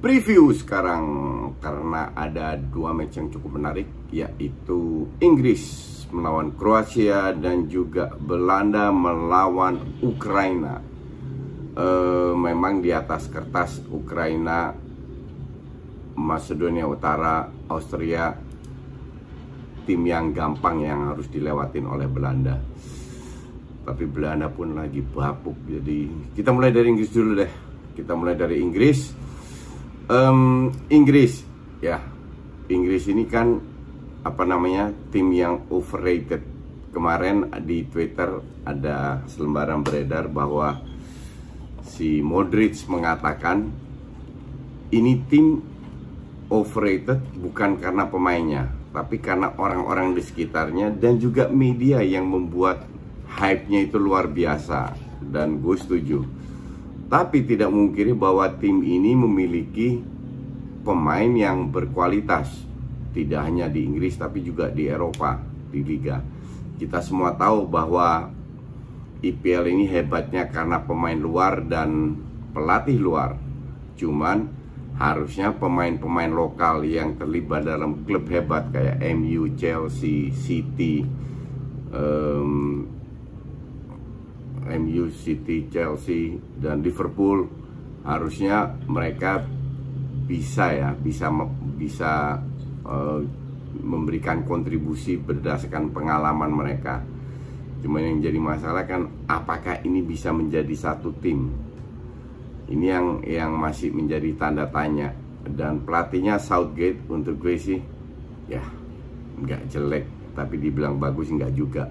[0.00, 1.04] preview sekarang
[1.60, 5.62] karena ada dua match yang cukup menarik yaitu Inggris
[6.10, 10.80] melawan Kroasia dan juga Belanda melawan Ukraina.
[11.76, 11.86] E,
[12.34, 14.74] memang di atas kertas Ukraina,
[16.16, 18.34] Macedonia Utara, Austria
[19.84, 22.56] tim yang gampang yang harus dilewatin oleh Belanda.
[23.84, 27.52] Tapi Belanda pun lagi bapuk jadi kita mulai dari Inggris dulu deh.
[27.94, 29.29] Kita mulai dari Inggris
[30.10, 31.46] um, Inggris.
[31.78, 32.02] Ya
[32.66, 33.62] Inggris ini kan
[34.26, 36.42] apa namanya tim yang overrated.
[36.90, 40.82] Kemarin di Twitter ada selembaran beredar bahwa
[41.86, 43.70] si Modric mengatakan
[44.90, 45.62] ini tim
[46.50, 52.90] overrated bukan karena pemainnya tapi karena orang-orang di sekitarnya dan juga media yang membuat
[53.38, 54.98] hype-nya itu luar biasa.
[55.22, 56.26] Dan gue setuju.
[57.10, 59.98] Tapi tidak mungkin bahwa tim ini memiliki
[60.86, 62.46] pemain yang berkualitas.
[63.10, 65.42] Tidak hanya di Inggris tapi juga di Eropa,
[65.74, 66.22] di Liga.
[66.78, 68.30] Kita semua tahu bahwa
[69.20, 72.14] IPL ini hebatnya karena pemain luar dan
[72.54, 73.34] pelatih luar.
[73.98, 74.46] Cuman
[74.94, 81.02] harusnya pemain-pemain lokal yang terlibat dalam klub hebat kayak MU, Chelsea, City,
[81.90, 82.86] um,
[84.76, 87.46] MU, City, Chelsea, dan Liverpool
[88.06, 89.44] harusnya mereka
[90.24, 91.28] bisa ya bisa
[91.76, 92.38] bisa
[92.86, 93.20] uh,
[93.82, 97.02] memberikan kontribusi berdasarkan pengalaman mereka.
[97.80, 101.48] Cuma yang jadi masalah kan apakah ini bisa menjadi satu tim?
[102.70, 105.10] Ini yang yang masih menjadi tanda tanya
[105.42, 107.80] dan pelatihnya Southgate untuk gue sih
[108.46, 108.60] ya
[109.40, 110.04] nggak jelek
[110.36, 111.88] tapi dibilang bagus nggak juga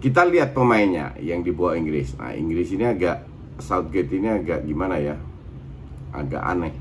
[0.00, 2.16] kita lihat pemainnya yang dibawa Inggris.
[2.16, 3.28] Nah, Inggris ini agak
[3.60, 5.20] Southgate ini agak gimana ya?
[6.16, 6.72] Agak aneh.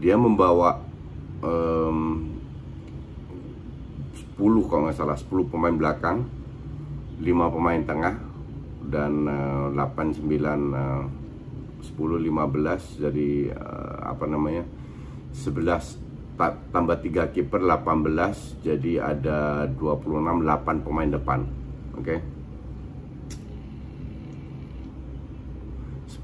[0.00, 0.80] Dia membawa
[1.44, 2.24] um,
[4.16, 6.24] 10 kalau nggak salah 10 pemain belakang,
[7.20, 8.16] 5 pemain tengah
[8.88, 11.04] dan uh, 8 9 uh,
[11.84, 14.64] 10 15 jadi uh, apa namanya?
[15.36, 16.40] 11
[16.72, 21.44] tambah 3 kiper 18 jadi ada 26 8 pemain depan.
[21.92, 22.16] Oke.
[22.16, 22.37] Okay?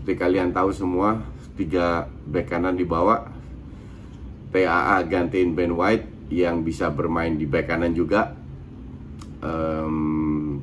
[0.05, 1.17] Seperti kalian tahu semua,
[1.57, 3.25] tiga bek kanan dibawa.
[4.53, 8.37] TAA gantiin Ben White yang bisa bermain di bek kanan juga.
[9.41, 10.61] Um,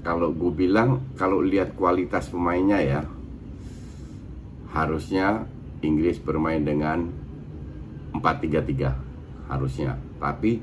[0.00, 3.04] kalau gue bilang, kalau lihat kualitas pemainnya ya,
[4.72, 5.44] harusnya
[5.84, 7.12] Inggris bermain dengan
[8.16, 8.96] 4-3-3
[9.52, 10.00] harusnya.
[10.16, 10.56] Tapi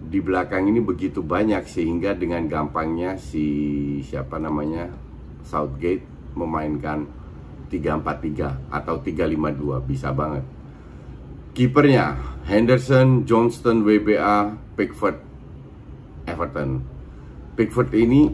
[0.00, 3.44] di belakang ini begitu banyak sehingga dengan gampangnya si
[4.00, 4.88] siapa namanya
[5.44, 7.06] Southgate memainkan
[7.70, 10.44] 3-4-3 atau 3-5-2 bisa banget.
[11.54, 15.18] Kipernya Henderson, Johnston, WBA, Pickford,
[16.26, 16.82] Everton.
[17.54, 18.26] Pickford ini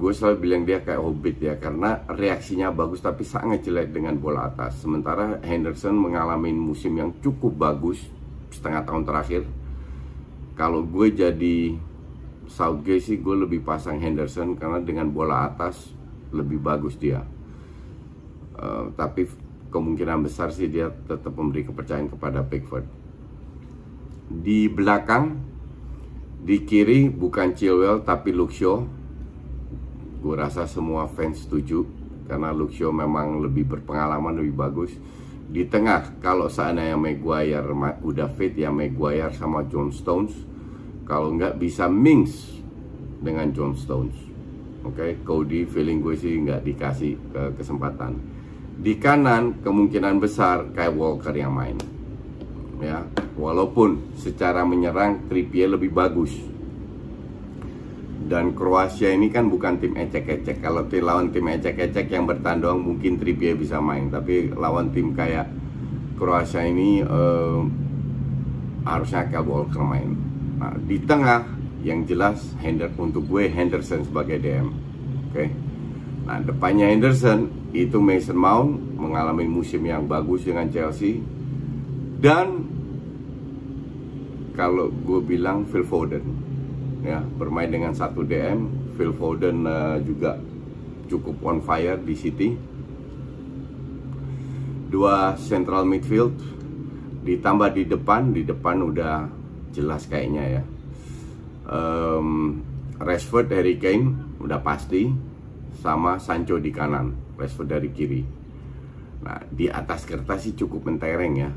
[0.00, 4.48] gue selalu bilang dia kayak hobbit ya karena reaksinya bagus tapi sangat jelek dengan bola
[4.48, 4.80] atas.
[4.80, 8.00] Sementara Henderson mengalami musim yang cukup bagus
[8.48, 9.42] setengah tahun terakhir.
[10.56, 11.76] Kalau gue jadi
[12.50, 15.94] Southgate sih gue lebih pasang Henderson karena dengan bola atas
[16.30, 17.22] lebih bagus dia.
[18.56, 19.26] Uh, tapi
[19.70, 22.84] kemungkinan besar sih dia tetap memberi kepercayaan kepada Pickford.
[24.30, 25.38] Di belakang,
[26.42, 28.86] di kiri bukan Chilwell tapi Luxio.
[30.20, 31.88] Gue rasa semua fans setuju
[32.28, 34.92] karena Luxio memang lebih berpengalaman, lebih bagus.
[35.50, 37.66] Di tengah, kalau seandainya Maguire
[38.06, 40.30] udah fit ya Maguire sama John Stones.
[41.02, 42.62] Kalau nggak bisa Mings
[43.18, 44.29] dengan John Stones.
[44.80, 45.10] Oke, okay?
[45.20, 48.16] Cody feeling gue sih nggak dikasih ke kesempatan.
[48.80, 51.76] Di kanan kemungkinan besar kayak Walker yang main.
[52.80, 53.04] ya
[53.36, 56.32] walaupun secara menyerang Trippier lebih bagus
[58.30, 63.20] dan Kroasia ini kan bukan tim ecek-ecek kalau tim lawan tim ecek-ecek yang bertandang mungkin
[63.20, 65.50] Trippier bisa main tapi lawan tim kayak
[66.16, 67.64] Kroasia ini uh,
[68.88, 70.16] harusnya Kyle Walker main
[70.56, 75.34] nah, di tengah yang jelas Hender untuk gue Henderson sebagai DM oke?
[75.34, 75.48] Okay?
[76.28, 81.22] nah depannya Henderson itu Mason Mount mengalami musim yang bagus dengan Chelsea.
[82.20, 82.68] Dan
[84.52, 86.24] kalau gue bilang Phil Foden.
[87.00, 90.36] Ya bermain dengan satu DM Phil Foden uh, juga
[91.08, 92.48] cukup on fire di City.
[94.90, 96.36] Dua central midfield
[97.24, 99.30] ditambah di depan di depan udah
[99.70, 100.62] jelas kayaknya ya
[101.70, 102.60] um,
[102.98, 105.06] Rashford Harry Kane udah pasti
[105.78, 108.22] sama Sancho di kanan Rashford dari kiri
[109.20, 111.52] nah di atas kertas sih cukup mentereng ya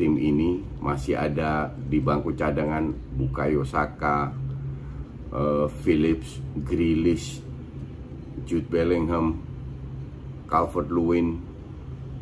[0.00, 2.88] tim ini masih ada di bangku cadangan
[3.20, 4.32] Bukayo Saka,
[5.28, 7.44] uh, Phillips, Grealish,
[8.48, 9.44] Jude Bellingham,
[10.48, 11.36] Calvert Lewin.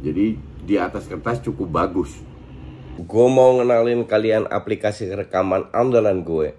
[0.02, 0.34] Jadi
[0.66, 2.10] di atas kertas cukup bagus.
[2.98, 6.58] Gue mau ngenalin kalian aplikasi rekaman andalan gue,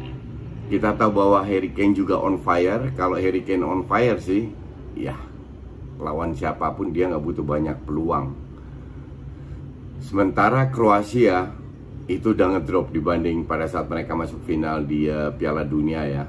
[0.71, 2.95] Kita tahu bahwa Harry Kane juga on fire.
[2.95, 4.47] Kalau Harry Kane on fire sih,
[4.95, 5.19] ya
[6.01, 8.33] lawan siapa pun dia nggak butuh banyak peluang
[10.01, 11.53] Sementara Kroasia
[12.09, 16.25] itu udah ngedrop dibanding pada saat mereka masuk final di uh, Piala Dunia ya.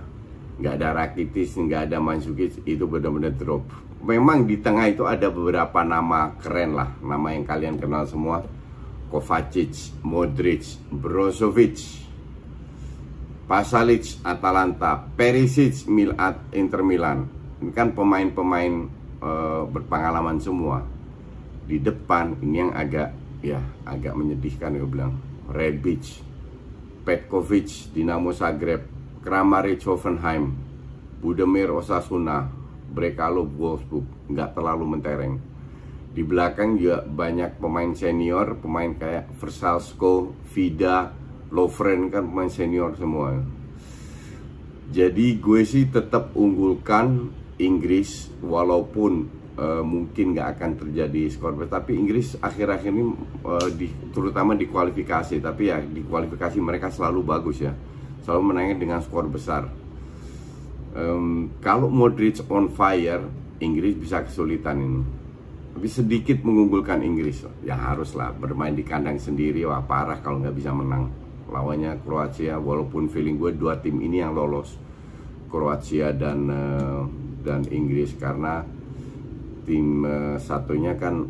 [0.61, 3.65] Nggak ada Rakitic, nggak ada Mandzukic, itu benar-benar drop.
[4.05, 8.45] Memang di tengah itu ada beberapa nama keren lah, nama yang kalian kenal semua.
[9.09, 11.81] Kovacic, Modric, Brozovic,
[13.47, 17.27] Pasalic, Atalanta, Perisic, Milat, Inter Milan.
[17.63, 18.73] Ini kan pemain-pemain
[19.23, 20.83] uh, berpengalaman semua.
[21.67, 25.19] Di depan ini yang agak ya agak menyedihkan gue bilang
[25.51, 26.23] Rebic
[27.03, 28.87] Petkovic Dinamo Zagreb
[29.21, 30.55] Kramaric Hoffenheim
[31.19, 32.47] Budemir Osasuna
[32.95, 35.35] Brekalo Wolfsburg nggak terlalu mentereng
[36.13, 41.11] di belakang juga banyak pemain senior pemain kayak Versalsko Vida
[41.53, 43.37] Lovren kan pemain senior semua.
[44.89, 47.29] Jadi gue sih tetap unggulkan
[47.61, 49.29] Inggris walaupun
[49.61, 53.05] uh, mungkin nggak akan terjadi skor tapi Inggris akhir-akhir ini
[53.45, 55.45] uh, di, terutama di kualifikasi.
[55.45, 57.77] Tapi ya di kualifikasi mereka selalu bagus ya.
[58.25, 59.69] Selalu menangin dengan skor besar.
[60.93, 63.29] Um, kalau Modric on fire
[63.61, 65.01] Inggris bisa kesulitan ini.
[65.73, 67.45] Tapi sedikit mengunggulkan Inggris.
[67.61, 71.22] Ya haruslah bermain di kandang sendiri wah parah kalau nggak bisa menang
[71.53, 74.81] lawannya Kroasia walaupun feeling gue dua tim ini yang lolos.
[75.53, 77.05] Kroasia dan uh,
[77.45, 78.65] dan Inggris karena
[79.69, 81.29] tim uh, satunya kan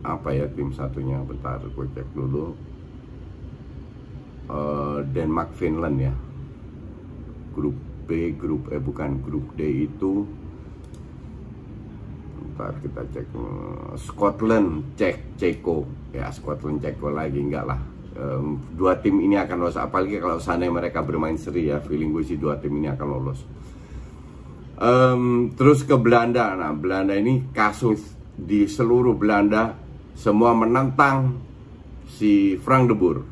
[0.00, 2.56] apa ya tim satunya bentar gue cek dulu.
[4.48, 6.14] Uh, Denmark Finland ya.
[7.52, 7.76] Grup
[8.08, 10.24] B grup eh bukan grup D itu
[12.40, 13.26] bentar kita cek
[14.00, 15.84] Scotland cek Ceko.
[16.16, 17.87] Ya Scotland Ceko lagi enggak lah
[18.18, 22.26] um, dua tim ini akan lolos apalagi kalau sana mereka bermain seri ya feeling gue
[22.26, 23.40] sih dua tim ini akan lolos
[24.78, 26.54] Um, terus ke Belanda.
[26.54, 27.98] Nah, Belanda ini kasus
[28.38, 29.74] di seluruh Belanda
[30.14, 31.42] semua menentang
[32.14, 33.26] si Frank de Boer.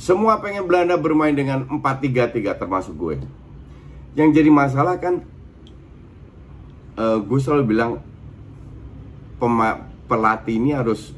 [0.00, 3.16] Semua pengen Belanda bermain dengan 4-3-3 termasuk gue.
[4.16, 5.20] Yang jadi masalah kan
[6.96, 8.00] uh, gue selalu bilang
[10.08, 11.12] pelatih ini harus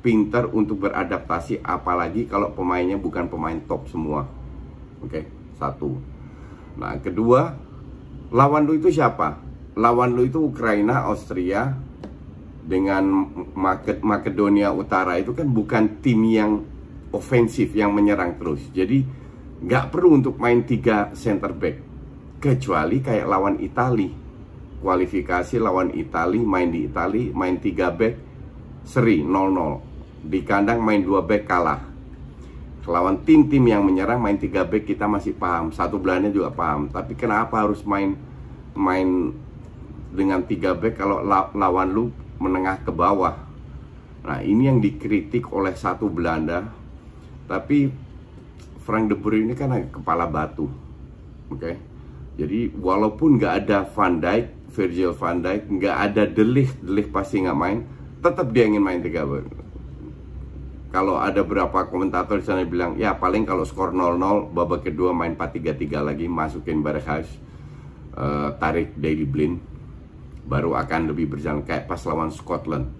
[0.00, 4.24] pintar untuk beradaptasi apalagi kalau pemainnya bukan pemain top semua.
[5.00, 5.24] Oke, okay?
[5.60, 5.96] satu.
[6.80, 7.70] Nah, kedua
[8.30, 9.42] Lawan lu itu siapa?
[9.74, 11.74] Lawan lu itu Ukraina, Austria
[12.62, 13.26] dengan
[14.06, 16.62] Makedonia Utara itu kan bukan tim yang
[17.10, 18.62] ofensif yang menyerang terus.
[18.70, 19.02] Jadi
[19.66, 21.76] nggak perlu untuk main tiga center back
[22.38, 24.08] kecuali kayak lawan Itali
[24.80, 28.14] kualifikasi lawan Itali main di Itali main tiga back
[28.86, 29.89] seri 0-0
[30.20, 31.90] di kandang main dua back kalah.
[32.90, 35.70] Lawan tim-tim yang menyerang main 3 back kita masih paham.
[35.70, 36.90] Satu belanya juga paham.
[36.90, 38.18] Tapi kenapa harus main
[38.74, 39.30] main
[40.10, 41.22] dengan 3 back kalau
[41.54, 42.10] lawan lu
[42.42, 43.46] menengah ke bawah?
[44.26, 46.66] Nah ini yang dikritik oleh satu Belanda.
[47.46, 47.94] Tapi
[48.82, 50.66] Frank De Boer ini kan kepala batu,
[51.46, 51.62] oke.
[51.62, 51.74] Okay?
[52.42, 57.58] Jadi walaupun nggak ada Van Dijk, Virgil Van Dijk, nggak ada Delik, Delik pasti nggak
[57.58, 57.86] main,
[58.18, 59.22] tetap dia ingin main tiga
[60.90, 65.38] kalau ada beberapa komentator di sana bilang ya paling kalau skor 0-0 babak kedua main
[65.38, 67.30] 4-3-3 lagi masukin Berghuis
[68.18, 69.62] uh, tarik Daily Blind
[70.50, 72.90] baru akan lebih berjalan kayak pas lawan Scotland.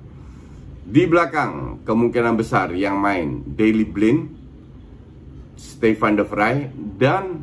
[0.86, 4.38] Di belakang kemungkinan besar yang main Daily Blind
[5.58, 7.42] Stefan de Vrij dan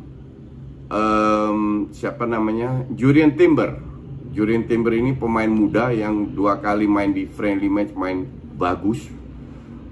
[0.88, 2.88] um, siapa namanya?
[2.96, 3.84] Jurien Timber.
[4.32, 8.24] Jurien Timber ini pemain muda yang dua kali main di friendly match main
[8.56, 9.17] bagus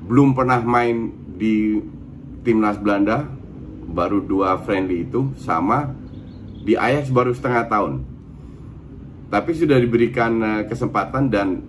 [0.07, 1.83] belum pernah main di
[2.47, 3.27] timnas Belanda
[3.91, 5.91] baru dua friendly itu sama
[6.63, 7.93] di Ajax baru setengah tahun.
[9.27, 11.63] Tapi sudah diberikan uh, kesempatan dan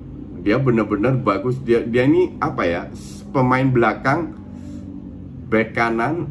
[0.46, 1.58] dia benar-benar bagus.
[1.62, 2.82] Dia dia ini apa ya
[3.34, 4.34] pemain belakang
[5.50, 6.30] back kanan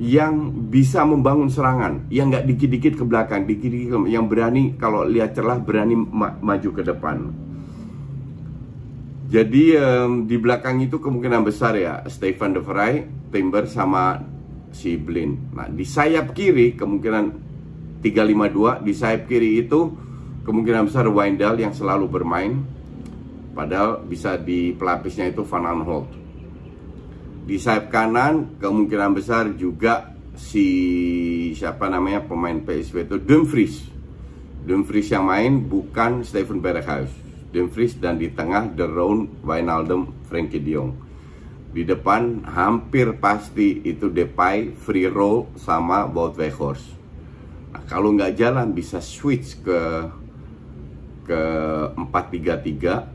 [0.00, 5.60] yang bisa membangun serangan yang nggak dikit-dikit ke belakang dikit-dikit yang berani kalau lihat celah
[5.60, 7.28] berani ma maju ke depan
[9.30, 14.18] jadi um, di belakang itu kemungkinan besar ya Stefan de Vrij, Timber sama
[14.74, 15.54] si Blin.
[15.54, 17.30] Nah di sayap kiri kemungkinan
[18.02, 19.94] 352 di sayap kiri itu
[20.42, 22.58] kemungkinan besar Windal yang selalu bermain.
[23.54, 26.10] Padahal bisa di pelapisnya itu Van Aanholt.
[27.46, 30.66] Di sayap kanan kemungkinan besar juga si
[31.54, 33.78] siapa namanya pemain PSV itu Dumfries.
[34.66, 37.29] Dumfries yang main bukan Steven Berghuis.
[37.50, 40.92] Dumfries dan di tengah The Round, Wijnaldum, Frankie De Jong.
[41.70, 46.98] Di depan hampir pasti itu Depay, Free Roll sama Wout Weghorst.
[47.70, 50.10] Nah, kalau nggak jalan bisa switch ke
[51.30, 51.42] ke
[51.94, 53.06] 4-3-3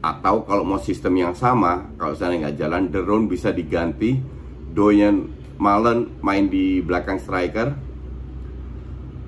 [0.00, 4.22] atau kalau mau sistem yang sama kalau saya nggak jalan The Round bisa diganti
[4.70, 7.74] Doyen Malen main di belakang striker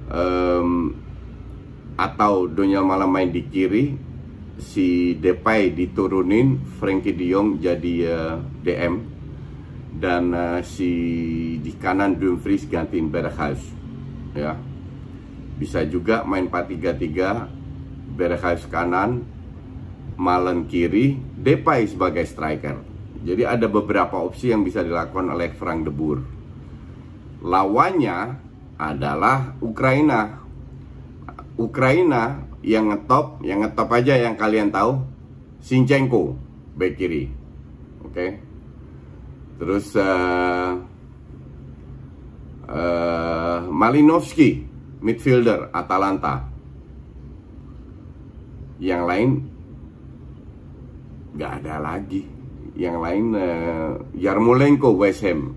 [0.08, 0.96] um,
[1.96, 3.94] atau Donyal malam main di kiri
[4.62, 8.94] si Depay diturunin Frankie De Jong jadi uh, eh, DM
[9.98, 10.90] dan uh, si
[11.60, 13.62] di kanan Dumfries gantiin Berghuis
[14.36, 14.56] ya.
[15.58, 19.22] Bisa juga main 4-3-3 Berghuis kanan
[20.18, 22.82] Malen kiri Depay sebagai striker.
[23.22, 26.20] Jadi ada beberapa opsi yang bisa dilakukan oleh Frank de Boer.
[27.42, 28.38] Lawannya
[28.78, 30.41] adalah Ukraina
[31.60, 35.02] Ukraina yang ngetop, yang ngetop aja yang kalian tahu,
[35.62, 36.34] Sinchenko
[36.74, 37.28] back kiri,
[38.02, 38.12] oke.
[38.12, 38.30] Okay?
[39.62, 40.74] Terus uh,
[42.66, 43.58] uh,
[45.04, 46.50] midfielder Atalanta.
[48.82, 49.30] Yang lain
[51.38, 52.26] nggak ada lagi.
[52.74, 55.54] Yang lain uh, Yarmolenko West Ham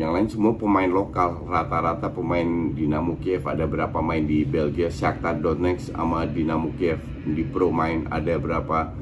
[0.00, 3.44] yang lain semua pemain lokal rata-rata pemain Dinamo Kiev.
[3.44, 4.88] Ada berapa main di Belgia?
[4.88, 7.04] Shakhtar Donetsk sama Dinamo Kiev.
[7.28, 8.96] Di Pro main ada berapa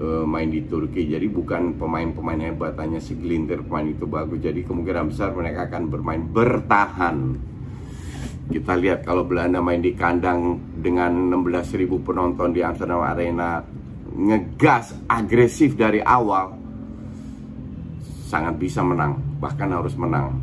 [0.00, 1.04] uh, main di Turki.
[1.04, 4.40] Jadi bukan pemain-pemain hebat hanya segelintir pemain itu bagus.
[4.40, 7.16] Jadi kemungkinan besar mereka akan bermain bertahan.
[8.48, 13.60] Kita lihat kalau Belanda main di kandang dengan 16.000 penonton di Amsterdam Arena
[14.12, 16.52] ngegas agresif dari awal
[18.28, 20.38] sangat bisa menang, bahkan harus menang.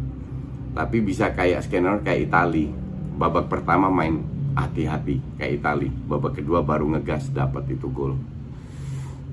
[0.75, 2.67] Tapi bisa kayak scanner kayak Itali.
[3.15, 4.19] Babak pertama main
[4.59, 5.87] hati-hati kayak Itali.
[5.87, 8.19] Babak kedua baru ngegas dapat itu gol.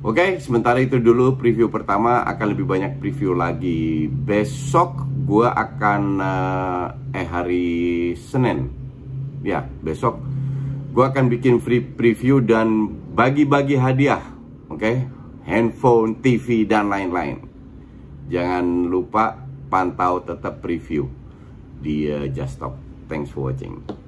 [0.06, 5.02] Oke, sementara itu dulu preview pertama akan lebih banyak preview lagi besok.
[5.26, 7.66] Gue akan uh, eh hari
[8.14, 8.70] Senin,
[9.42, 10.22] ya besok
[10.96, 14.24] gue akan bikin free preview dan bagi-bagi hadiah,
[14.72, 15.04] oke?
[15.44, 17.44] Handphone, TV dan lain-lain.
[18.32, 21.10] Jangan lupa pantau tetap preview
[21.82, 22.74] di uh, Just Stop.
[23.06, 24.05] Thanks for watching.